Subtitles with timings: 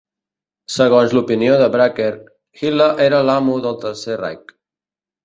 [0.75, 2.07] Segons l'opinió de Bracher,
[2.63, 4.57] Hitler era l'"Amo del Tercer Reich".